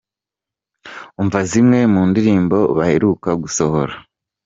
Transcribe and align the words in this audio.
Umva 1.21 1.39
zimwe 1.49 1.79
mu 1.93 2.01
ndirimbo 2.09 2.57
baheruka 2.77 3.29
gusohora:. 3.41 3.93